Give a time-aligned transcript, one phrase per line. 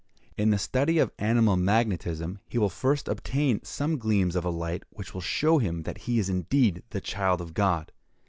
[0.35, 4.81] In the study of animal magnetism, he will first obtain some gleams of a light
[4.89, 7.91] which will show him that he is indeed the child of God!